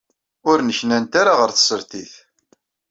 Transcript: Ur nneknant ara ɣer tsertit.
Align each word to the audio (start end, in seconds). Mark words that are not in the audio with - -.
Ur 0.49 0.57
nneknant 0.61 1.13
ara 1.21 1.33
ɣer 1.39 1.49
tsertit. 1.51 2.13